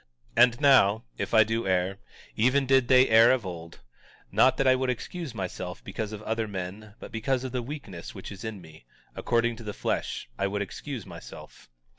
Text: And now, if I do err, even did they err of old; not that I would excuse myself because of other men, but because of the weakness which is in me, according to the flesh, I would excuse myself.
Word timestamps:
And 0.35 0.59
now, 0.59 1.03
if 1.19 1.31
I 1.31 1.43
do 1.43 1.67
err, 1.67 1.99
even 2.35 2.65
did 2.65 2.87
they 2.87 3.07
err 3.07 3.29
of 3.31 3.45
old; 3.45 3.81
not 4.31 4.57
that 4.57 4.65
I 4.65 4.73
would 4.73 4.89
excuse 4.89 5.35
myself 5.35 5.83
because 5.83 6.11
of 6.11 6.23
other 6.23 6.47
men, 6.47 6.95
but 6.99 7.11
because 7.11 7.43
of 7.43 7.51
the 7.51 7.61
weakness 7.61 8.15
which 8.15 8.31
is 8.31 8.43
in 8.43 8.61
me, 8.61 8.85
according 9.15 9.57
to 9.57 9.63
the 9.63 9.73
flesh, 9.77 10.27
I 10.39 10.47
would 10.47 10.63
excuse 10.63 11.05
myself. 11.05 11.69